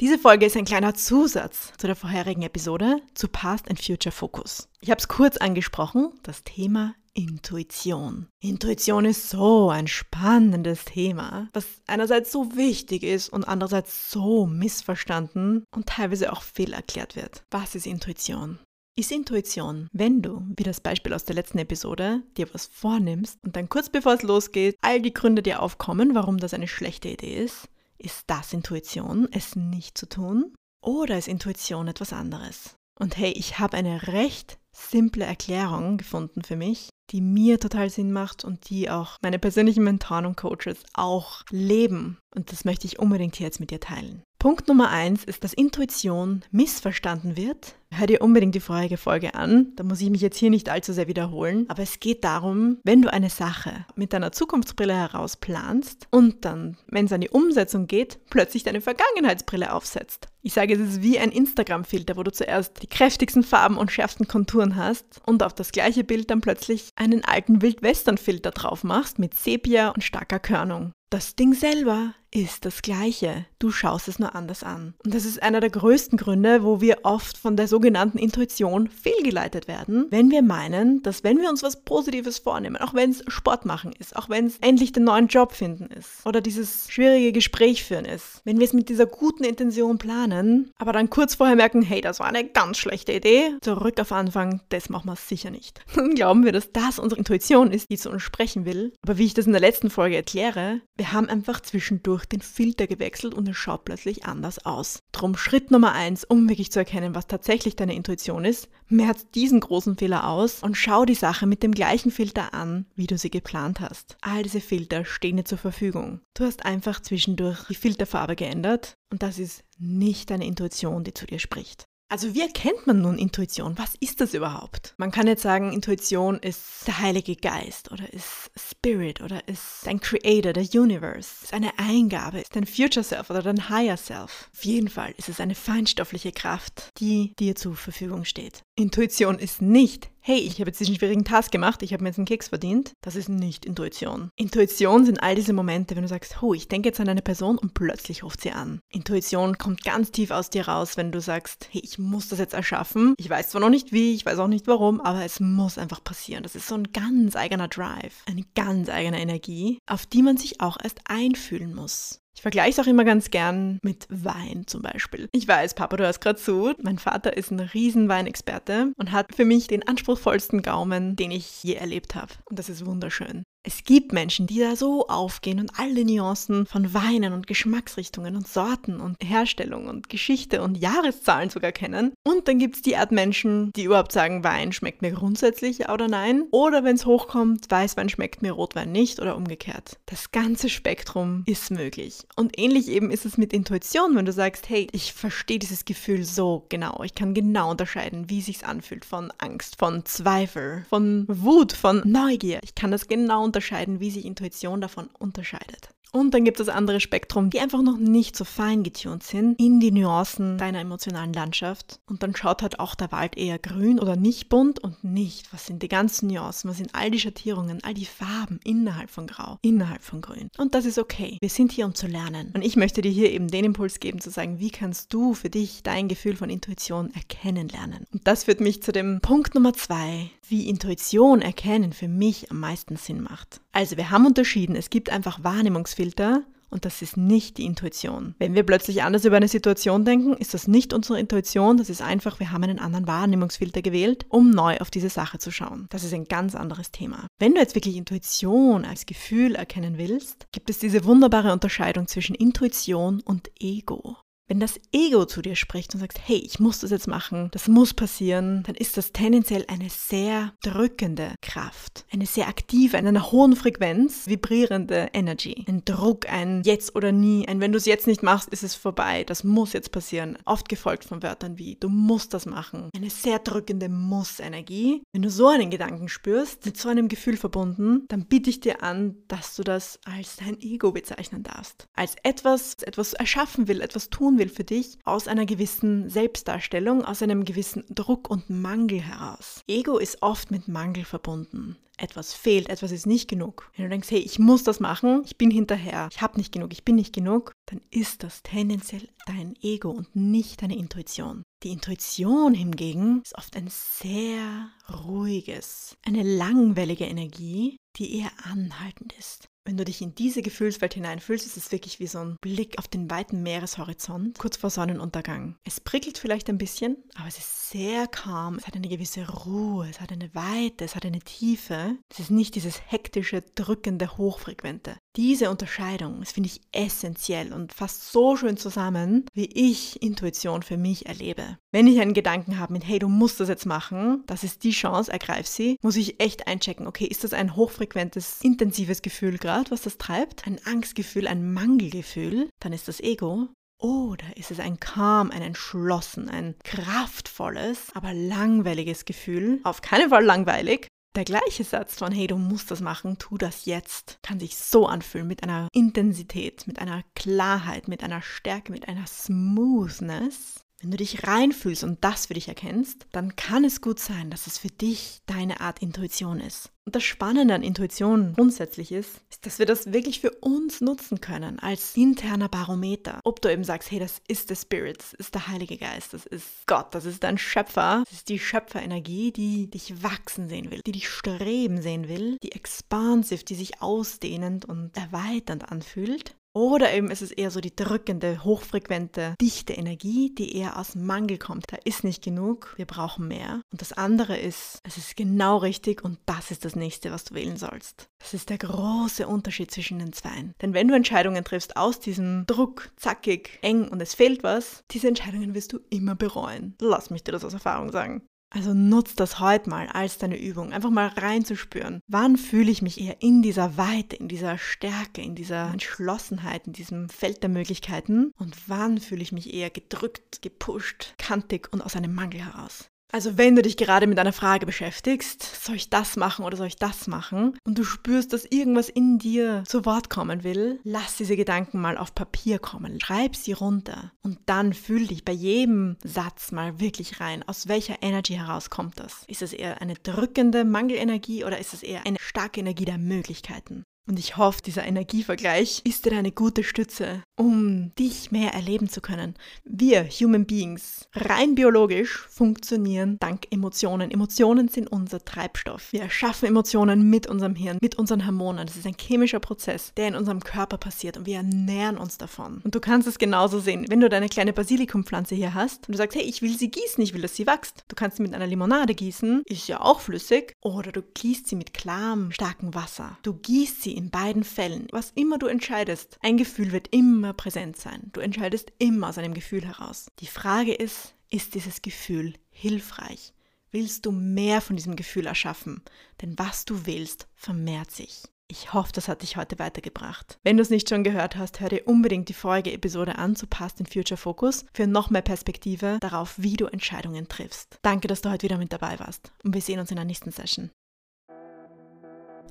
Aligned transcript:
Diese 0.00 0.18
Folge 0.18 0.46
ist 0.46 0.56
ein 0.56 0.64
kleiner 0.64 0.94
Zusatz 0.94 1.74
zu 1.76 1.86
der 1.86 1.94
vorherigen 1.94 2.40
Episode 2.40 3.02
zu 3.12 3.28
Past 3.28 3.68
and 3.68 3.78
Future 3.78 4.10
Focus. 4.10 4.66
Ich 4.80 4.90
habe 4.90 4.98
es 4.98 5.08
kurz 5.08 5.36
angesprochen, 5.36 6.14
das 6.22 6.42
Thema 6.42 6.94
Intuition. 7.12 8.26
Intuition 8.42 9.04
ist 9.04 9.28
so 9.28 9.68
ein 9.68 9.88
spannendes 9.88 10.86
Thema, 10.86 11.50
das 11.52 11.66
einerseits 11.86 12.32
so 12.32 12.56
wichtig 12.56 13.02
ist 13.02 13.28
und 13.28 13.44
andererseits 13.44 14.10
so 14.10 14.46
missverstanden 14.46 15.64
und 15.70 15.84
teilweise 15.84 16.32
auch 16.32 16.40
fehl 16.40 16.72
erklärt 16.72 17.14
wird. 17.14 17.44
Was 17.50 17.74
ist 17.74 17.86
Intuition? 17.86 18.58
Ist 18.96 19.12
Intuition, 19.12 19.88
wenn 19.92 20.22
du, 20.22 20.42
wie 20.56 20.62
das 20.62 20.80
Beispiel 20.80 21.12
aus 21.12 21.26
der 21.26 21.34
letzten 21.34 21.58
Episode, 21.58 22.22
dir 22.38 22.48
was 22.54 22.64
vornimmst 22.64 23.38
und 23.44 23.54
dann 23.54 23.68
kurz 23.68 23.90
bevor 23.90 24.14
es 24.14 24.22
losgeht, 24.22 24.76
all 24.80 25.02
die 25.02 25.12
Gründe 25.12 25.42
dir 25.42 25.60
aufkommen, 25.60 26.14
warum 26.14 26.38
das 26.38 26.54
eine 26.54 26.68
schlechte 26.68 27.10
Idee 27.10 27.44
ist, 27.44 27.68
ist 28.00 28.24
das 28.26 28.52
Intuition, 28.52 29.28
es 29.30 29.56
nicht 29.56 29.96
zu 29.96 30.08
tun? 30.08 30.54
Oder 30.82 31.18
ist 31.18 31.28
Intuition 31.28 31.88
etwas 31.88 32.12
anderes? 32.12 32.76
Und 32.98 33.16
hey, 33.16 33.32
ich 33.32 33.58
habe 33.58 33.76
eine 33.76 34.08
recht 34.08 34.58
simple 34.72 35.24
Erklärung 35.24 35.98
gefunden 35.98 36.42
für 36.42 36.56
mich, 36.56 36.90
die 37.10 37.20
mir 37.20 37.58
total 37.58 37.90
Sinn 37.90 38.12
macht 38.12 38.44
und 38.44 38.70
die 38.70 38.90
auch 38.90 39.16
meine 39.22 39.38
persönlichen 39.38 39.84
Mentoren 39.84 40.26
und 40.26 40.36
Coaches 40.36 40.84
auch 40.94 41.42
leben. 41.50 42.18
Und 42.34 42.52
das 42.52 42.64
möchte 42.64 42.86
ich 42.86 42.98
unbedingt 42.98 43.36
hier 43.36 43.46
jetzt 43.46 43.60
mit 43.60 43.70
dir 43.70 43.80
teilen. 43.80 44.22
Punkt 44.40 44.68
Nummer 44.68 44.88
eins 44.88 45.22
ist, 45.22 45.44
dass 45.44 45.52
Intuition 45.52 46.40
missverstanden 46.50 47.36
wird. 47.36 47.74
Hör 47.92 48.06
dir 48.06 48.22
unbedingt 48.22 48.54
die 48.54 48.60
vorherige 48.60 48.96
Folge 48.96 49.34
an. 49.34 49.72
Da 49.76 49.84
muss 49.84 50.00
ich 50.00 50.08
mich 50.08 50.22
jetzt 50.22 50.38
hier 50.38 50.48
nicht 50.48 50.70
allzu 50.70 50.94
sehr 50.94 51.08
wiederholen. 51.08 51.66
Aber 51.68 51.82
es 51.82 52.00
geht 52.00 52.24
darum, 52.24 52.78
wenn 52.82 53.02
du 53.02 53.12
eine 53.12 53.28
Sache 53.28 53.84
mit 53.96 54.14
deiner 54.14 54.32
Zukunftsbrille 54.32 54.94
heraus 54.96 55.36
planst 55.36 56.08
und 56.10 56.46
dann, 56.46 56.78
wenn 56.86 57.04
es 57.04 57.12
an 57.12 57.20
die 57.20 57.28
Umsetzung 57.28 57.86
geht, 57.86 58.18
plötzlich 58.30 58.62
deine 58.62 58.80
Vergangenheitsbrille 58.80 59.74
aufsetzt. 59.74 60.28
Ich 60.40 60.54
sage, 60.54 60.72
es 60.72 60.80
ist 60.80 61.02
wie 61.02 61.18
ein 61.18 61.32
Instagram-Filter, 61.32 62.16
wo 62.16 62.22
du 62.22 62.32
zuerst 62.32 62.82
die 62.82 62.86
kräftigsten 62.86 63.42
Farben 63.42 63.76
und 63.76 63.92
schärfsten 63.92 64.26
Konturen 64.26 64.76
hast 64.76 65.20
und 65.26 65.42
auf 65.42 65.52
das 65.52 65.70
gleiche 65.70 66.02
Bild 66.02 66.30
dann 66.30 66.40
plötzlich 66.40 66.88
einen 66.96 67.26
alten 67.26 67.60
Wildwestern-Filter 67.60 68.52
drauf 68.52 68.84
machst 68.84 69.18
mit 69.18 69.34
Sepia 69.34 69.90
und 69.90 70.02
starker 70.02 70.38
Körnung. 70.38 70.92
Das 71.10 71.36
Ding 71.36 71.52
selber 71.52 72.14
ist 72.30 72.64
das 72.64 72.80
gleiche. 72.80 73.44
Du 73.60 73.70
schaust 73.70 74.08
es 74.08 74.18
nur 74.18 74.34
anders 74.34 74.64
an. 74.64 74.94
Und 75.04 75.14
das 75.14 75.26
ist 75.26 75.42
einer 75.42 75.60
der 75.60 75.68
größten 75.68 76.16
Gründe, 76.16 76.64
wo 76.64 76.80
wir 76.80 77.00
oft 77.02 77.36
von 77.36 77.56
der 77.56 77.68
sogenannten 77.68 78.16
Intuition 78.16 78.88
fehlgeleitet 78.88 79.68
werden, 79.68 80.06
wenn 80.08 80.30
wir 80.30 80.40
meinen, 80.40 81.02
dass 81.02 81.24
wenn 81.24 81.38
wir 81.38 81.50
uns 81.50 81.62
was 81.62 81.84
Positives 81.84 82.38
vornehmen, 82.38 82.78
auch 82.78 82.94
wenn 82.94 83.10
es 83.10 83.22
Sport 83.28 83.66
machen 83.66 83.92
ist, 83.98 84.16
auch 84.16 84.30
wenn 84.30 84.46
es 84.46 84.56
endlich 84.62 84.92
den 84.92 85.04
neuen 85.04 85.26
Job 85.26 85.52
finden 85.52 85.90
ist 85.90 86.24
oder 86.24 86.40
dieses 86.40 86.90
schwierige 86.90 87.32
Gespräch 87.32 87.84
führen 87.84 88.06
ist, 88.06 88.40
wenn 88.44 88.58
wir 88.58 88.64
es 88.64 88.72
mit 88.72 88.88
dieser 88.88 89.04
guten 89.04 89.44
Intention 89.44 89.98
planen, 89.98 90.70
aber 90.78 90.94
dann 90.94 91.10
kurz 91.10 91.34
vorher 91.34 91.56
merken, 91.56 91.82
hey, 91.82 92.00
das 92.00 92.18
war 92.18 92.28
eine 92.28 92.48
ganz 92.48 92.78
schlechte 92.78 93.12
Idee, 93.12 93.56
zurück 93.60 94.00
auf 94.00 94.10
Anfang, 94.10 94.62
das 94.70 94.88
machen 94.88 95.10
wir 95.10 95.16
sicher 95.16 95.50
nicht. 95.50 95.80
Dann 95.94 96.14
glauben 96.14 96.46
wir, 96.46 96.52
dass 96.52 96.72
das 96.72 96.98
unsere 96.98 97.18
Intuition 97.18 97.70
ist, 97.72 97.90
die 97.90 97.98
zu 97.98 98.10
uns 98.10 98.22
sprechen 98.22 98.64
will. 98.64 98.94
Aber 99.02 99.18
wie 99.18 99.26
ich 99.26 99.34
das 99.34 99.44
in 99.44 99.52
der 99.52 99.60
letzten 99.60 99.90
Folge 99.90 100.16
erkläre, 100.16 100.80
wir 100.96 101.12
haben 101.12 101.28
einfach 101.28 101.60
zwischendurch 101.60 102.24
den 102.24 102.40
Filter 102.40 102.86
gewechselt 102.86 103.34
und 103.34 103.49
es 103.50 103.56
schaut 103.56 103.84
plötzlich 103.84 104.24
anders 104.24 104.64
aus. 104.64 105.02
Drum 105.12 105.36
Schritt 105.36 105.70
Nummer 105.70 105.92
eins, 105.92 106.24
um 106.24 106.48
wirklich 106.48 106.72
zu 106.72 106.78
erkennen, 106.78 107.14
was 107.14 107.26
tatsächlich 107.26 107.76
deine 107.76 107.94
Intuition 107.94 108.44
ist, 108.44 108.68
merz 108.88 109.30
diesen 109.30 109.60
großen 109.60 109.96
Fehler 109.96 110.28
aus 110.28 110.62
und 110.62 110.76
schau 110.76 111.04
die 111.04 111.14
Sache 111.14 111.46
mit 111.46 111.62
dem 111.62 111.72
gleichen 111.72 112.10
Filter 112.10 112.54
an, 112.54 112.86
wie 112.96 113.06
du 113.06 113.18
sie 113.18 113.30
geplant 113.30 113.80
hast. 113.80 114.16
All 114.20 114.42
diese 114.42 114.60
Filter 114.60 115.04
stehen 115.04 115.36
dir 115.36 115.44
zur 115.44 115.58
Verfügung. 115.58 116.20
Du 116.34 116.44
hast 116.44 116.64
einfach 116.64 117.00
zwischendurch 117.00 117.64
die 117.68 117.74
Filterfarbe 117.74 118.36
geändert 118.36 118.94
und 119.10 119.22
das 119.22 119.38
ist 119.38 119.64
nicht 119.78 120.30
deine 120.30 120.46
Intuition, 120.46 121.04
die 121.04 121.14
zu 121.14 121.26
dir 121.26 121.38
spricht. 121.38 121.89
Also 122.10 122.34
wie 122.34 122.40
erkennt 122.40 122.88
man 122.88 123.02
nun 123.02 123.18
Intuition? 123.18 123.78
Was 123.78 123.94
ist 124.00 124.20
das 124.20 124.34
überhaupt? 124.34 124.94
Man 124.96 125.12
kann 125.12 125.28
jetzt 125.28 125.42
sagen, 125.42 125.72
Intuition 125.72 126.40
ist 126.40 126.84
der 126.88 126.98
Heilige 126.98 127.36
Geist 127.36 127.92
oder 127.92 128.12
ist 128.12 128.50
Spirit 128.56 129.20
oder 129.20 129.46
ist 129.46 129.82
dein 129.84 130.00
Creator, 130.00 130.52
der 130.52 130.64
Universe, 130.74 131.30
ist 131.44 131.54
eine 131.54 131.70
Eingabe, 131.78 132.40
ist 132.40 132.56
dein 132.56 132.66
Future 132.66 133.04
Self 133.04 133.30
oder 133.30 133.42
dein 133.42 133.68
Higher 133.68 133.96
Self. 133.96 134.50
Auf 134.52 134.64
jeden 134.64 134.88
Fall 134.88 135.14
ist 135.18 135.28
es 135.28 135.38
eine 135.38 135.54
feinstoffliche 135.54 136.32
Kraft, 136.32 136.90
die 136.98 137.32
dir 137.38 137.54
zur 137.54 137.76
Verfügung 137.76 138.24
steht. 138.24 138.64
Intuition 138.74 139.38
ist 139.38 139.62
nicht 139.62 140.10
hey, 140.20 140.38
ich 140.38 140.60
habe 140.60 140.70
jetzt 140.70 140.80
diesen 140.80 140.94
schwierigen 140.94 141.24
Task 141.24 141.50
gemacht, 141.50 141.82
ich 141.82 141.92
habe 141.92 142.02
mir 142.02 142.10
jetzt 142.10 142.18
einen 142.18 142.26
Keks 142.26 142.48
verdient, 142.48 142.92
das 143.00 143.16
ist 143.16 143.28
nicht 143.28 143.64
Intuition. 143.64 144.30
Intuition 144.36 145.04
sind 145.04 145.22
all 145.22 145.34
diese 145.34 145.52
Momente, 145.52 145.96
wenn 145.96 146.02
du 146.02 146.08
sagst, 146.08 146.42
oh, 146.42 146.54
ich 146.54 146.68
denke 146.68 146.88
jetzt 146.88 147.00
an 147.00 147.08
eine 147.08 147.22
Person 147.22 147.58
und 147.58 147.74
plötzlich 147.74 148.22
ruft 148.22 148.42
sie 148.42 148.52
an. 148.52 148.80
Intuition 148.90 149.58
kommt 149.58 149.84
ganz 149.84 150.10
tief 150.10 150.30
aus 150.30 150.50
dir 150.50 150.68
raus, 150.68 150.96
wenn 150.96 151.12
du 151.12 151.20
sagst, 151.20 151.68
hey, 151.72 151.80
ich 151.84 151.98
muss 151.98 152.28
das 152.28 152.38
jetzt 152.38 152.54
erschaffen. 152.54 153.14
Ich 153.18 153.30
weiß 153.30 153.50
zwar 153.50 153.60
noch 153.60 153.70
nicht 153.70 153.92
wie, 153.92 154.14
ich 154.14 154.26
weiß 154.26 154.38
auch 154.38 154.48
nicht 154.48 154.66
warum, 154.66 155.00
aber 155.00 155.24
es 155.24 155.40
muss 155.40 155.78
einfach 155.78 156.04
passieren. 156.04 156.42
Das 156.42 156.54
ist 156.54 156.68
so 156.68 156.74
ein 156.74 156.92
ganz 156.92 157.36
eigener 157.36 157.68
Drive, 157.68 158.22
eine 158.26 158.44
ganz 158.54 158.88
eigene 158.88 159.20
Energie, 159.20 159.78
auf 159.86 160.06
die 160.06 160.22
man 160.22 160.36
sich 160.36 160.60
auch 160.60 160.78
erst 160.82 161.00
einfühlen 161.04 161.74
muss. 161.74 162.20
Ich 162.34 162.42
vergleiche 162.42 162.70
es 162.70 162.78
auch 162.78 162.88
immer 162.88 163.04
ganz 163.04 163.30
gern 163.30 163.78
mit 163.82 164.06
Wein 164.08 164.64
zum 164.66 164.82
Beispiel. 164.82 165.28
Ich 165.32 165.46
weiß, 165.46 165.74
Papa, 165.74 165.96
du 165.96 166.04
hörst 166.04 166.20
gerade 166.20 166.38
zu. 166.38 166.74
Mein 166.82 166.98
Vater 166.98 167.36
ist 167.36 167.50
ein 167.50 167.60
Riesenweinexperte 167.60 168.92
und 168.96 169.12
hat 169.12 169.34
für 169.34 169.44
mich 169.44 169.66
den 169.66 169.86
anspruchsvollsten 169.86 170.62
Gaumen, 170.62 171.16
den 171.16 171.30
ich 171.30 171.62
je 171.62 171.74
erlebt 171.74 172.14
habe. 172.14 172.32
Und 172.48 172.58
das 172.58 172.68
ist 172.68 172.86
wunderschön. 172.86 173.44
Es 173.62 173.84
gibt 173.84 174.14
Menschen, 174.14 174.46
die 174.46 174.58
da 174.58 174.74
so 174.74 175.06
aufgehen 175.08 175.60
und 175.60 175.78
alle 175.78 176.02
Nuancen 176.06 176.64
von 176.64 176.94
Weinen 176.94 177.34
und 177.34 177.46
Geschmacksrichtungen 177.46 178.34
und 178.34 178.48
Sorten 178.48 179.00
und 179.00 179.16
Herstellung 179.22 179.86
und 179.86 180.08
Geschichte 180.08 180.62
und 180.62 180.78
Jahreszahlen 180.78 181.50
sogar 181.50 181.70
kennen. 181.70 182.14
Und 182.26 182.48
dann 182.48 182.58
gibt 182.58 182.76
es 182.76 182.82
die 182.82 182.96
Art 182.96 183.12
Menschen, 183.12 183.70
die 183.76 183.84
überhaupt 183.84 184.12
sagen, 184.12 184.44
Wein 184.44 184.72
schmeckt 184.72 185.02
mir 185.02 185.10
grundsätzlich 185.10 185.78
ja 185.78 185.92
oder 185.92 186.08
nein. 186.08 186.44
Oder 186.52 186.84
wenn 186.84 186.96
es 186.96 187.04
hochkommt, 187.04 187.70
Weißwein 187.70 188.08
schmeckt 188.08 188.40
mir 188.40 188.52
Rotwein 188.52 188.92
nicht 188.92 189.20
oder 189.20 189.36
umgekehrt. 189.36 189.98
Das 190.06 190.32
ganze 190.32 190.70
Spektrum 190.70 191.42
ist 191.44 191.70
möglich. 191.70 192.26
Und 192.36 192.58
ähnlich 192.58 192.88
eben 192.88 193.10
ist 193.10 193.26
es 193.26 193.36
mit 193.36 193.52
Intuition, 193.52 194.16
wenn 194.16 194.24
du 194.24 194.32
sagst, 194.32 194.70
hey, 194.70 194.86
ich 194.92 195.12
verstehe 195.12 195.58
dieses 195.58 195.84
Gefühl 195.84 196.24
so 196.24 196.64
genau. 196.70 197.02
Ich 197.04 197.14
kann 197.14 197.34
genau 197.34 197.72
unterscheiden, 197.72 198.30
wie 198.30 198.40
sich's 198.40 198.64
anfühlt 198.64 199.04
von 199.04 199.30
Angst, 199.36 199.76
von 199.78 200.06
Zweifel, 200.06 200.86
von 200.88 201.26
Wut, 201.28 201.74
von 201.74 202.00
Neugier. 202.06 202.60
Ich 202.62 202.74
kann 202.74 202.90
das 202.90 203.06
genau 203.06 203.49
unterscheiden, 203.50 204.00
wie 204.00 204.10
sich 204.10 204.24
Intuition 204.24 204.80
davon 204.80 205.10
unterscheidet. 205.18 205.90
Und 206.12 206.34
dann 206.34 206.44
gibt 206.44 206.58
es 206.58 206.66
das 206.66 206.74
andere 206.74 207.00
Spektrum, 207.00 207.50
die 207.50 207.60
einfach 207.60 207.82
noch 207.82 207.96
nicht 207.96 208.36
so 208.36 208.44
fein 208.44 208.82
getuned 208.82 209.22
sind 209.22 209.60
in 209.60 209.78
die 209.78 209.92
Nuancen 209.92 210.58
deiner 210.58 210.80
emotionalen 210.80 211.32
Landschaft. 211.32 212.00
Und 212.06 212.22
dann 212.22 212.34
schaut 212.34 212.62
halt 212.62 212.80
auch 212.80 212.94
der 212.94 213.12
Wald 213.12 213.36
eher 213.36 213.58
grün 213.58 214.00
oder 214.00 214.16
nicht 214.16 214.48
bunt 214.48 214.80
und 214.80 215.04
nicht, 215.04 215.52
was 215.52 215.66
sind 215.66 215.82
die 215.82 215.88
ganzen 215.88 216.28
Nuancen, 216.28 216.68
was 216.68 216.78
sind 216.78 216.94
all 216.94 217.10
die 217.10 217.20
Schattierungen, 217.20 217.78
all 217.84 217.94
die 217.94 218.06
Farben 218.06 218.58
innerhalb 218.64 219.10
von 219.10 219.26
Grau, 219.26 219.58
innerhalb 219.62 220.02
von 220.02 220.20
Grün. 220.20 220.50
Und 220.58 220.74
das 220.74 220.84
ist 220.84 220.98
okay. 220.98 221.38
Wir 221.40 221.48
sind 221.48 221.70
hier, 221.70 221.86
um 221.86 221.94
zu 221.94 222.08
lernen. 222.08 222.50
Und 222.54 222.62
ich 222.62 222.76
möchte 222.76 223.02
dir 223.02 223.12
hier 223.12 223.30
eben 223.30 223.48
den 223.48 223.64
Impuls 223.64 224.00
geben, 224.00 224.20
zu 224.20 224.30
sagen, 224.30 224.58
wie 224.58 224.70
kannst 224.70 225.14
du 225.14 225.34
für 225.34 225.50
dich 225.50 225.82
dein 225.84 226.08
Gefühl 226.08 226.34
von 226.34 226.50
Intuition 226.50 227.12
erkennen 227.14 227.68
lernen. 227.68 228.06
Und 228.12 228.26
das 228.26 228.44
führt 228.44 228.60
mich 228.60 228.82
zu 228.82 228.90
dem 228.90 229.20
Punkt 229.20 229.54
Nummer 229.54 229.74
zwei, 229.74 230.30
wie 230.48 230.68
Intuition 230.68 231.40
erkennen 231.40 231.92
für 231.92 232.08
mich 232.08 232.50
am 232.50 232.58
meisten 232.58 232.96
Sinn 232.96 233.22
macht. 233.22 233.39
Also 233.72 233.96
wir 233.96 234.10
haben 234.10 234.26
unterschieden, 234.26 234.76
es 234.76 234.90
gibt 234.90 235.10
einfach 235.10 235.42
Wahrnehmungsfilter 235.44 236.42
und 236.70 236.84
das 236.84 237.02
ist 237.02 237.16
nicht 237.16 237.58
die 237.58 237.64
Intuition. 237.64 238.34
Wenn 238.38 238.54
wir 238.54 238.62
plötzlich 238.62 239.02
anders 239.02 239.24
über 239.24 239.36
eine 239.36 239.48
Situation 239.48 240.04
denken, 240.04 240.34
ist 240.34 240.54
das 240.54 240.68
nicht 240.68 240.92
unsere 240.94 241.18
Intuition, 241.18 241.76
das 241.76 241.90
ist 241.90 242.00
einfach, 242.00 242.38
wir 242.38 242.52
haben 242.52 242.62
einen 242.62 242.78
anderen 242.78 243.06
Wahrnehmungsfilter 243.06 243.82
gewählt, 243.82 244.24
um 244.28 244.50
neu 244.50 244.78
auf 244.78 244.90
diese 244.90 245.10
Sache 245.10 245.38
zu 245.38 245.50
schauen. 245.50 245.86
Das 245.90 246.04
ist 246.04 246.14
ein 246.14 246.24
ganz 246.24 246.54
anderes 246.54 246.92
Thema. 246.92 247.26
Wenn 247.38 247.54
du 247.54 247.60
jetzt 247.60 247.74
wirklich 247.74 247.96
Intuition 247.96 248.84
als 248.84 249.06
Gefühl 249.06 249.56
erkennen 249.56 249.98
willst, 249.98 250.46
gibt 250.52 250.70
es 250.70 250.78
diese 250.78 251.04
wunderbare 251.04 251.52
Unterscheidung 251.52 252.06
zwischen 252.06 252.34
Intuition 252.34 253.20
und 253.20 253.50
Ego. 253.58 254.16
Wenn 254.50 254.58
das 254.58 254.80
Ego 254.90 255.26
zu 255.26 255.42
dir 255.42 255.54
spricht 255.54 255.94
und 255.94 256.00
sagt, 256.00 256.18
hey, 256.26 256.38
ich 256.38 256.58
muss 256.58 256.80
das 256.80 256.90
jetzt 256.90 257.06
machen, 257.06 257.50
das 257.52 257.68
muss 257.68 257.94
passieren, 257.94 258.64
dann 258.66 258.74
ist 258.74 258.96
das 258.96 259.12
tendenziell 259.12 259.64
eine 259.68 259.88
sehr 259.90 260.52
drückende 260.64 261.36
Kraft, 261.40 262.04
eine 262.12 262.26
sehr 262.26 262.48
aktive, 262.48 262.96
in 262.96 263.06
einer 263.06 263.30
hohen 263.30 263.54
Frequenz 263.54 264.26
vibrierende 264.26 265.10
Energy. 265.12 265.64
Ein 265.68 265.84
Druck, 265.84 266.28
ein 266.28 266.62
Jetzt 266.64 266.96
oder 266.96 267.12
nie, 267.12 267.46
ein 267.46 267.60
Wenn 267.60 267.70
du 267.70 267.78
es 267.78 267.86
jetzt 267.86 268.08
nicht 268.08 268.24
machst, 268.24 268.48
ist 268.48 268.64
es 268.64 268.74
vorbei, 268.74 269.22
das 269.22 269.44
muss 269.44 269.72
jetzt 269.72 269.92
passieren. 269.92 270.36
Oft 270.46 270.68
gefolgt 270.68 271.04
von 271.04 271.22
Wörtern 271.22 271.56
wie 271.56 271.76
du 271.76 271.88
musst 271.88 272.34
das 272.34 272.44
machen. 272.44 272.90
Eine 272.92 273.10
sehr 273.10 273.38
drückende 273.38 273.88
Muss-Energie. 273.88 275.04
Wenn 275.12 275.22
du 275.22 275.30
so 275.30 275.46
einen 275.46 275.70
Gedanken 275.70 276.08
spürst, 276.08 276.66
mit 276.66 276.76
so 276.76 276.88
einem 276.88 277.06
Gefühl 277.06 277.36
verbunden, 277.36 278.04
dann 278.08 278.26
biete 278.26 278.50
ich 278.50 278.58
dir 278.58 278.82
an, 278.82 279.14
dass 279.28 279.54
du 279.54 279.62
das 279.62 280.00
als 280.04 280.38
dein 280.38 280.58
Ego 280.60 280.90
bezeichnen 280.90 281.44
darfst. 281.44 281.86
Als 281.94 282.16
etwas, 282.24 282.82
etwas 282.82 283.12
erschaffen 283.12 283.68
will, 283.68 283.80
etwas 283.80 284.10
tun 284.10 284.39
will 284.40 284.48
für 284.48 284.64
dich 284.64 284.98
aus 285.04 285.28
einer 285.28 285.46
gewissen 285.46 286.10
Selbstdarstellung, 286.10 287.04
aus 287.04 287.22
einem 287.22 287.44
gewissen 287.44 287.84
Druck 287.90 288.28
und 288.28 288.50
Mangel 288.50 289.00
heraus. 289.00 289.62
Ego 289.68 289.98
ist 289.98 290.22
oft 290.22 290.50
mit 290.50 290.66
Mangel 290.66 291.04
verbunden. 291.04 291.76
Etwas 291.98 292.32
fehlt, 292.32 292.70
etwas 292.70 292.92
ist 292.92 293.06
nicht 293.06 293.28
genug. 293.28 293.70
Wenn 293.76 293.84
du 293.84 293.90
denkst, 293.90 294.10
hey, 294.10 294.20
ich 294.20 294.38
muss 294.38 294.64
das 294.64 294.80
machen, 294.80 295.22
ich 295.26 295.36
bin 295.36 295.50
hinterher, 295.50 296.08
ich 296.10 296.22
habe 296.22 296.38
nicht 296.38 296.50
genug, 296.50 296.72
ich 296.72 296.82
bin 296.82 296.96
nicht 296.96 297.12
genug, 297.14 297.52
dann 297.66 297.82
ist 297.90 298.22
das 298.22 298.42
tendenziell 298.42 299.06
dein 299.26 299.54
Ego 299.60 299.90
und 299.90 300.16
nicht 300.16 300.62
deine 300.62 300.78
Intuition. 300.78 301.42
Die 301.62 301.72
Intuition 301.72 302.54
hingegen 302.54 303.20
ist 303.22 303.36
oft 303.36 303.54
ein 303.54 303.68
sehr 303.68 304.70
ruhiges, 305.04 305.94
eine 306.06 306.22
langwellige 306.22 307.04
Energie, 307.04 307.76
die 307.96 308.18
eher 308.18 308.30
anhaltend 308.44 309.12
ist. 309.18 309.48
Wenn 309.66 309.76
du 309.76 309.84
dich 309.84 310.00
in 310.00 310.14
diese 310.14 310.40
Gefühlswelt 310.40 310.94
hineinfühlst, 310.94 311.46
ist 311.46 311.58
es 311.58 311.70
wirklich 311.70 312.00
wie 312.00 312.06
so 312.06 312.18
ein 312.18 312.36
Blick 312.40 312.78
auf 312.78 312.88
den 312.88 313.10
weiten 313.10 313.42
Meereshorizont, 313.42 314.38
kurz 314.38 314.56
vor 314.56 314.70
Sonnenuntergang. 314.70 315.56
Es 315.64 315.80
prickelt 315.80 316.16
vielleicht 316.16 316.48
ein 316.48 316.56
bisschen, 316.56 316.96
aber 317.14 317.28
es 317.28 317.36
ist 317.36 317.70
sehr 317.70 318.06
calm. 318.06 318.56
Es 318.56 318.66
hat 318.66 318.74
eine 318.74 318.88
gewisse 318.88 319.28
Ruhe, 319.28 319.86
es 319.88 320.00
hat 320.00 320.12
eine 320.12 320.34
Weite, 320.34 320.84
es 320.84 320.96
hat 320.96 321.04
eine 321.04 321.20
Tiefe. 321.20 321.96
Es 322.08 322.20
ist 322.20 322.30
nicht 322.30 322.54
dieses 322.54 322.80
hektische, 322.90 323.42
drückende, 323.54 324.16
hochfrequente. 324.16 324.96
Diese 325.16 325.50
Unterscheidung, 325.50 326.20
das 326.20 326.32
finde 326.32 326.48
ich 326.48 326.62
essentiell 326.72 327.52
und 327.52 327.74
fasst 327.74 328.12
so 328.12 328.36
schön 328.36 328.56
zusammen, 328.56 329.26
wie 329.34 329.46
ich 329.46 330.02
Intuition 330.02 330.62
für 330.62 330.78
mich 330.78 331.06
erlebe. 331.06 331.58
Wenn 331.72 331.86
ich 331.86 332.00
einen 332.00 332.14
Gedanken 332.14 332.58
habe 332.58 332.72
mit, 332.72 332.86
hey, 332.86 332.98
du 332.98 333.08
musst 333.08 333.40
das 333.40 333.48
jetzt 333.48 333.66
machen, 333.66 334.22
das 334.26 334.42
ist 334.42 334.64
die 334.64 334.70
Chance, 334.70 335.12
ergreif 335.12 335.46
sie, 335.46 335.76
muss 335.82 335.96
ich 335.96 336.20
echt 336.20 336.46
einchecken, 336.46 336.86
okay, 336.86 337.04
ist 337.04 337.24
das 337.24 337.32
ein 337.32 337.56
hochfrequentes, 337.56 338.38
intensives 338.42 339.02
Gefühl 339.02 339.38
gerade? 339.38 339.49
Gerade, 339.50 339.72
was 339.72 339.82
das 339.82 339.98
treibt, 339.98 340.46
ein 340.46 340.60
Angstgefühl, 340.64 341.26
ein 341.26 341.52
Mangelgefühl, 341.52 342.48
dann 342.60 342.72
ist 342.72 342.86
das 342.86 343.00
Ego. 343.00 343.48
Oder 343.80 344.36
ist 344.36 344.52
es 344.52 344.60
ein 344.60 344.78
calm, 344.78 345.32
ein 345.32 345.42
entschlossen, 345.42 346.28
ein 346.28 346.54
kraftvolles, 346.62 347.88
aber 347.94 348.14
langweiliges 348.14 349.06
Gefühl? 349.06 349.58
Auf 349.64 349.80
keinen 349.80 350.10
Fall 350.10 350.24
langweilig. 350.24 350.86
Der 351.16 351.24
gleiche 351.24 351.64
Satz 351.64 351.96
von, 351.96 352.12
hey, 352.12 352.28
du 352.28 352.36
musst 352.36 352.70
das 352.70 352.80
machen, 352.80 353.18
tu 353.18 353.38
das 353.38 353.64
jetzt, 353.64 354.18
kann 354.22 354.38
sich 354.38 354.56
so 354.56 354.86
anfühlen 354.86 355.26
mit 355.26 355.42
einer 355.42 355.66
Intensität, 355.72 356.68
mit 356.68 356.78
einer 356.78 357.02
Klarheit, 357.16 357.88
mit 357.88 358.04
einer 358.04 358.22
Stärke, 358.22 358.70
mit 358.70 358.86
einer 358.86 359.06
Smoothness, 359.08 360.64
wenn 360.80 360.90
du 360.90 360.96
dich 360.96 361.26
reinfühlst 361.26 361.84
und 361.84 362.02
das 362.02 362.26
für 362.26 362.34
dich 362.34 362.48
erkennst, 362.48 363.06
dann 363.12 363.36
kann 363.36 363.64
es 363.64 363.80
gut 363.80 364.00
sein, 364.00 364.30
dass 364.30 364.46
es 364.46 364.58
für 364.58 364.68
dich 364.68 365.20
deine 365.26 365.60
Art 365.60 365.80
Intuition 365.80 366.40
ist. 366.40 366.70
Und 366.86 366.96
das 366.96 367.04
Spannende 367.04 367.54
an 367.54 367.62
Intuition 367.62 368.32
grundsätzlich 368.34 368.90
ist, 368.90 369.20
ist, 369.30 369.44
dass 369.44 369.58
wir 369.58 369.66
das 369.66 369.92
wirklich 369.92 370.20
für 370.20 370.30
uns 370.30 370.80
nutzen 370.80 371.20
können 371.20 371.58
als 371.58 371.96
interner 371.96 372.48
Barometer. 372.48 373.20
Ob 373.24 373.42
du 373.42 373.52
eben 373.52 373.62
sagst, 373.62 373.90
hey, 373.90 374.00
das 374.00 374.22
ist 374.26 374.50
der 374.50 374.56
Spirit, 374.56 374.98
das 374.98 375.12
ist 375.12 375.34
der 375.34 375.46
Heilige 375.48 375.76
Geist, 375.76 376.14
das 376.14 376.24
ist 376.26 376.66
Gott, 376.66 376.94
das 376.94 377.04
ist 377.04 377.22
dein 377.22 377.38
Schöpfer, 377.38 378.02
das 378.06 378.12
ist 378.12 378.28
die 378.28 378.38
Schöpferenergie, 378.38 379.30
die 379.32 379.70
dich 379.70 380.02
wachsen 380.02 380.48
sehen 380.48 380.70
will, 380.70 380.80
die 380.86 380.92
dich 380.92 381.08
streben 381.08 381.82
sehen 381.82 382.08
will, 382.08 382.38
die 382.42 382.52
expansiv, 382.52 383.44
die 383.44 383.54
sich 383.54 383.82
ausdehnend 383.82 384.64
und 384.64 384.96
erweiternd 384.96 385.70
anfühlt. 385.70 386.34
Oder 386.52 386.92
eben 386.92 387.10
ist 387.10 387.22
es 387.22 387.30
eher 387.30 387.50
so 387.50 387.60
die 387.60 387.74
drückende, 387.74 388.42
hochfrequente, 388.42 389.34
dichte 389.40 389.72
Energie, 389.72 390.34
die 390.34 390.56
eher 390.56 390.78
aus 390.78 390.96
Mangel 390.96 391.38
kommt. 391.38 391.72
Da 391.72 391.76
ist 391.84 392.02
nicht 392.02 392.24
genug, 392.24 392.74
wir 392.76 392.86
brauchen 392.86 393.28
mehr. 393.28 393.62
Und 393.70 393.80
das 393.80 393.92
andere 393.92 394.36
ist, 394.36 394.80
es 394.82 394.96
ist 394.96 395.16
genau 395.16 395.58
richtig 395.58 396.02
und 396.02 396.18
das 396.26 396.50
ist 396.50 396.64
das 396.64 396.74
nächste, 396.74 397.12
was 397.12 397.24
du 397.24 397.34
wählen 397.34 397.56
sollst. 397.56 398.08
Das 398.18 398.34
ist 398.34 398.50
der 398.50 398.58
große 398.58 399.28
Unterschied 399.28 399.70
zwischen 399.70 400.00
den 400.00 400.12
zweien. 400.12 400.54
Denn 400.60 400.74
wenn 400.74 400.88
du 400.88 400.94
Entscheidungen 400.94 401.44
triffst 401.44 401.76
aus 401.76 402.00
diesem 402.00 402.44
Druck, 402.46 402.90
zackig, 402.96 403.58
eng 403.62 403.86
und 403.86 404.02
es 404.02 404.14
fehlt 404.14 404.42
was, 404.42 404.82
diese 404.90 405.06
Entscheidungen 405.06 405.54
wirst 405.54 405.72
du 405.72 405.78
immer 405.88 406.16
bereuen. 406.16 406.74
Lass 406.80 407.10
mich 407.10 407.22
dir 407.22 407.32
das 407.32 407.44
aus 407.44 407.54
Erfahrung 407.54 407.92
sagen. 407.92 408.22
Also 408.52 408.74
nutz 408.74 409.14
das 409.14 409.38
heute 409.38 409.70
mal 409.70 409.86
als 409.86 410.18
deine 410.18 410.36
Übung, 410.36 410.72
einfach 410.72 410.90
mal 410.90 411.06
reinzuspüren. 411.06 412.02
Wann 412.08 412.36
fühle 412.36 412.70
ich 412.70 412.82
mich 412.82 413.00
eher 413.00 413.22
in 413.22 413.42
dieser 413.42 413.76
Weite, 413.76 414.16
in 414.16 414.26
dieser 414.26 414.58
Stärke, 414.58 415.22
in 415.22 415.36
dieser 415.36 415.70
Entschlossenheit, 415.72 416.66
in 416.66 416.72
diesem 416.72 417.08
Feld 417.08 417.44
der 417.44 417.50
Möglichkeiten? 417.50 418.32
Und 418.36 418.68
wann 418.68 418.98
fühle 418.98 419.22
ich 419.22 419.30
mich 419.30 419.54
eher 419.54 419.70
gedrückt, 419.70 420.42
gepusht, 420.42 421.14
kantig 421.16 421.72
und 421.72 421.80
aus 421.80 421.94
einem 421.94 422.12
Mangel 422.12 422.44
heraus? 422.44 422.90
Also 423.12 423.36
wenn 423.36 423.56
du 423.56 423.62
dich 423.62 423.76
gerade 423.76 424.06
mit 424.06 424.18
einer 424.18 424.32
Frage 424.32 424.66
beschäftigst, 424.66 425.42
soll 425.64 425.76
ich 425.76 425.90
das 425.90 426.16
machen 426.16 426.44
oder 426.44 426.56
soll 426.56 426.68
ich 426.68 426.76
das 426.76 427.06
machen, 427.06 427.58
und 427.64 427.78
du 427.78 427.84
spürst, 427.84 428.32
dass 428.32 428.44
irgendwas 428.44 428.88
in 428.88 429.18
dir 429.18 429.64
zu 429.66 429.84
Wort 429.84 430.10
kommen 430.10 430.44
will, 430.44 430.80
lass 430.84 431.16
diese 431.16 431.36
Gedanken 431.36 431.80
mal 431.80 431.98
auf 431.98 432.14
Papier 432.14 432.58
kommen, 432.58 433.00
schreib 433.00 433.34
sie 433.34 433.52
runter 433.52 434.12
und 434.22 434.38
dann 434.46 434.72
fühl 434.72 435.06
dich 435.06 435.24
bei 435.24 435.32
jedem 435.32 435.96
Satz 436.04 436.52
mal 436.52 436.78
wirklich 436.78 437.20
rein. 437.20 437.42
Aus 437.46 437.68
welcher 437.68 438.02
Energy 438.02 438.34
heraus 438.34 438.70
kommt 438.70 439.00
das? 439.00 439.24
Ist 439.26 439.42
es 439.42 439.52
eher 439.52 439.82
eine 439.82 439.94
drückende 439.94 440.64
Mangelenergie 440.64 441.44
oder 441.44 441.58
ist 441.58 441.74
es 441.74 441.82
eher 441.82 442.06
eine 442.06 442.18
starke 442.20 442.60
Energie 442.60 442.84
der 442.84 442.98
Möglichkeiten? 442.98 443.84
Und 444.10 444.18
ich 444.18 444.36
hoffe, 444.36 444.60
dieser 444.60 444.84
Energievergleich 444.84 445.82
ist 445.84 446.04
dir 446.04 446.18
eine 446.18 446.32
gute 446.32 446.64
Stütze, 446.64 447.22
um 447.36 447.94
dich 447.96 448.32
mehr 448.32 448.52
erleben 448.54 448.88
zu 448.88 449.00
können. 449.00 449.36
Wir, 449.62 450.04
Human 450.04 450.46
Beings, 450.46 451.08
rein 451.14 451.54
biologisch 451.54 452.26
funktionieren 452.28 453.18
dank 453.20 453.46
Emotionen. 453.52 454.10
Emotionen 454.10 454.66
sind 454.66 454.90
unser 454.90 455.24
Treibstoff. 455.24 455.92
Wir 455.92 456.02
erschaffen 456.02 456.48
Emotionen 456.48 457.08
mit 457.08 457.28
unserem 457.28 457.54
Hirn, 457.54 457.78
mit 457.80 458.00
unseren 458.00 458.26
Hormonen. 458.26 458.66
Das 458.66 458.76
ist 458.76 458.84
ein 458.84 458.96
chemischer 458.98 459.38
Prozess, 459.38 459.92
der 459.96 460.08
in 460.08 460.16
unserem 460.16 460.40
Körper 460.40 460.76
passiert 460.76 461.16
und 461.16 461.26
wir 461.26 461.36
ernähren 461.36 461.96
uns 461.96 462.18
davon. 462.18 462.62
Und 462.64 462.74
du 462.74 462.80
kannst 462.80 463.06
es 463.06 463.16
genauso 463.16 463.60
sehen, 463.60 463.86
wenn 463.90 464.00
du 464.00 464.08
deine 464.08 464.28
kleine 464.28 464.52
Basilikumpflanze 464.52 465.36
hier 465.36 465.54
hast 465.54 465.86
und 465.86 465.92
du 465.92 465.98
sagst, 465.98 466.16
hey, 466.16 466.24
ich 466.24 466.42
will 466.42 466.58
sie 466.58 466.72
gießen, 466.72 467.00
ich 467.04 467.14
will, 467.14 467.22
dass 467.22 467.36
sie 467.36 467.46
wächst. 467.46 467.84
Du 467.86 467.94
kannst 467.94 468.16
sie 468.16 468.24
mit 468.24 468.34
einer 468.34 468.48
Limonade 468.48 468.96
gießen, 468.96 469.44
ist 469.44 469.68
ja 469.68 469.80
auch 469.80 470.00
flüssig. 470.00 470.56
Oder 470.62 470.90
du 470.90 471.00
gießt 471.02 471.46
sie 471.46 471.54
mit 471.54 471.74
klarem, 471.74 472.32
starkem 472.32 472.74
Wasser. 472.74 473.16
Du 473.22 473.34
gießt 473.34 473.82
sie 473.82 473.99
in 474.00 474.10
beiden 474.10 474.44
Fällen, 474.44 474.88
was 474.92 475.12
immer 475.14 475.38
du 475.38 475.46
entscheidest, 475.46 476.18
ein 476.22 476.38
Gefühl 476.38 476.72
wird 476.72 476.88
immer 476.88 477.34
präsent 477.34 477.76
sein. 477.76 478.10
Du 478.14 478.20
entscheidest 478.20 478.72
immer 478.78 479.10
aus 479.10 479.18
einem 479.18 479.34
Gefühl 479.34 479.66
heraus. 479.66 480.06
Die 480.20 480.26
Frage 480.26 480.72
ist, 480.72 481.14
ist 481.28 481.54
dieses 481.54 481.82
Gefühl 481.82 482.34
hilfreich? 482.50 483.34
Willst 483.70 484.06
du 484.06 484.10
mehr 484.10 484.62
von 484.62 484.76
diesem 484.76 484.96
Gefühl 484.96 485.26
erschaffen? 485.26 485.82
Denn 486.22 486.38
was 486.38 486.64
du 486.64 486.86
willst, 486.86 487.28
vermehrt 487.34 487.90
sich. 487.90 488.22
Ich 488.48 488.72
hoffe, 488.72 488.90
das 488.92 489.06
hat 489.06 489.22
dich 489.22 489.36
heute 489.36 489.58
weitergebracht. 489.60 490.40
Wenn 490.42 490.56
du 490.56 490.62
es 490.62 490.70
nicht 490.70 490.88
schon 490.88 491.04
gehört 491.04 491.36
hast, 491.36 491.60
hör 491.60 491.68
dir 491.68 491.86
unbedingt 491.86 492.28
die 492.30 492.34
vorige 492.34 492.72
Episode 492.72 493.16
an 493.16 493.36
zu 493.36 493.46
Past 493.46 493.78
in 493.80 493.86
Future 493.86 494.16
Focus 494.16 494.64
für 494.72 494.86
noch 494.86 495.10
mehr 495.10 495.22
Perspektive 495.22 495.98
darauf, 496.00 496.34
wie 496.38 496.56
du 496.56 496.66
Entscheidungen 496.66 497.28
triffst. 497.28 497.78
Danke, 497.82 498.08
dass 498.08 498.22
du 498.22 498.30
heute 498.30 498.44
wieder 498.44 498.58
mit 498.58 498.72
dabei 498.72 498.98
warst 498.98 499.30
und 499.44 499.54
wir 499.54 499.60
sehen 499.60 499.78
uns 499.78 499.90
in 499.90 499.96
der 499.96 500.06
nächsten 500.06 500.32
Session. 500.32 500.70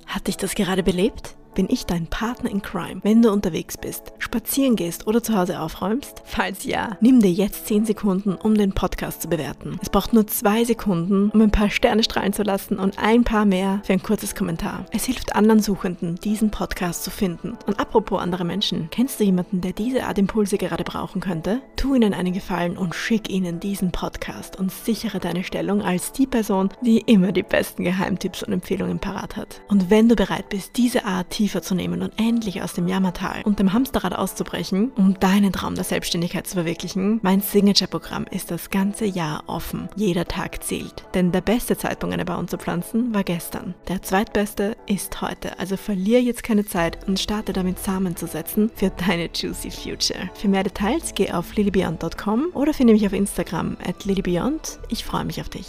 Hat 0.06 0.28
dich 0.28 0.38
das 0.38 0.56
gerade 0.56 0.84
belebt? 0.84 1.36
Bin 1.60 1.68
ich 1.70 1.86
dein 1.86 2.08
Partner 2.08 2.50
in 2.50 2.62
Crime, 2.62 3.02
wenn 3.04 3.22
du 3.22 3.34
unterwegs 3.34 3.76
bist, 3.76 4.14
spazieren 4.18 4.78
gehst 4.78 5.08
oder 5.08 5.22
zu 5.22 5.36
Hause 5.36 5.60
aufräumst? 5.60 6.22
Falls 6.24 6.64
ja, 6.64 6.96
nimm 7.02 7.20
dir 7.20 7.34
jetzt 7.34 7.68
10 7.68 7.84
Sekunden, 7.84 8.36
um 8.36 8.56
den 8.56 8.72
Podcast 8.72 9.24
zu 9.24 9.28
bewerten. 9.28 9.78
Es 9.82 9.90
braucht 9.90 10.14
nur 10.14 10.26
2 10.26 10.64
Sekunden, 10.64 11.30
um 11.32 11.42
ein 11.42 11.52
paar 11.52 11.70
Sterne 11.70 12.02
strahlen 12.02 12.32
zu 12.32 12.44
lassen 12.44 12.80
und 12.80 12.98
ein 12.98 13.26
paar 13.26 13.44
mehr 13.44 13.82
für 13.84 13.92
ein 13.92 14.02
kurzes 14.02 14.36
Kommentar. 14.36 14.86
Es 14.92 15.04
hilft 15.04 15.36
anderen 15.36 15.60
Suchenden, 15.60 16.16
diesen 16.16 16.50
Podcast 16.50 17.04
zu 17.04 17.12
finden. 17.12 17.58
Und 17.68 17.78
apropos 17.78 18.22
andere 18.22 18.46
Menschen, 18.46 18.88
kennst 18.90 19.20
du 19.20 19.26
jemanden, 19.26 19.60
der 19.60 19.74
diese 19.74 20.06
Art 20.06 20.18
Impulse 20.18 20.58
gerade 20.58 20.86
brauchen 20.86 21.20
könnte? 21.20 21.62
Tu 21.76 21.94
ihnen 21.94 22.14
einen 22.14 22.32
Gefallen 22.32 22.78
und 22.78 22.96
schick 22.96 23.30
ihnen 23.30 23.60
diesen 23.60 23.92
Podcast 23.92 24.58
und 24.58 24.72
sichere 24.72 25.20
deine 25.20 25.44
Stellung 25.44 25.82
als 25.82 26.14
die 26.14 26.26
Person, 26.26 26.70
die 26.84 27.00
immer 27.00 27.34
die 27.34 27.44
besten 27.44 27.84
Geheimtipps 27.84 28.44
und 28.44 28.54
Empfehlungen 28.54 29.00
parat 29.00 29.36
hat. 29.36 29.60
Und 29.68 29.90
wenn 29.90 30.08
du 30.08 30.16
bereit 30.16 30.48
bist, 30.48 30.78
diese 30.78 31.04
Art 31.04 31.34
tiefer 31.50 31.62
zu 31.64 31.74
nehmen 31.74 32.04
und 32.04 32.14
endlich 32.18 32.62
aus 32.62 32.74
dem 32.74 32.88
Jammertal 32.88 33.42
und 33.44 33.58
dem 33.58 33.74
Hamsterrad 33.74 34.14
auszubrechen, 34.14 34.92
um 34.96 35.20
deinen 35.20 35.52
Traum 35.52 35.74
der 35.74 35.84
Selbstständigkeit 35.84 36.46
zu 36.46 36.54
verwirklichen, 36.54 37.20
mein 37.24 37.42
Signature-Programm 37.42 38.26
ist 38.30 38.52
das 38.52 38.70
ganze 38.70 39.06
Jahr 39.06 39.44
offen. 39.48 39.90
Jeder 39.96 40.26
Tag 40.26 40.64
zählt. 40.64 41.06
Denn 41.16 41.32
der 41.32 41.42
beste 41.42 41.76
Zeitpunkt, 41.76 42.14
eine 42.14 42.26
Baum 42.26 42.48
zu 42.48 42.60
pflanzen, 42.60 43.16
war 43.16 43.24
gestern. 43.24 43.74
Der 43.88 44.04
zweitbeste 44.04 44.78
ist 44.86 45.24
heute. 45.24 45.58
Also 45.58 45.76
verliere 45.76 46.22
jetzt 46.22 46.44
keine 46.44 46.66
Zeit 46.66 47.08
und 47.08 47.20
starte 47.20 47.52
damit 47.52 47.80
Samen 47.80 48.16
zu 48.16 48.28
setzen 48.28 48.70
für 48.76 48.92
deine 48.92 49.30
Juicy 49.34 49.72
Future. 49.72 50.30
Für 50.36 50.50
mehr 50.50 50.64
Details 50.64 51.16
geh 51.16 51.32
auf 51.32 51.56
lilybeyond.com 51.56 52.50
oder 52.54 52.76
finde 52.76 52.94
mich 52.94 53.08
auf 53.08 53.14
Instagram 53.14 53.76
at 53.84 54.06
lilybeyond. 54.06 54.78
Ich 54.90 55.04
freue 55.04 55.26
mich 55.26 55.42
auf 55.42 55.50
dich. 55.50 55.66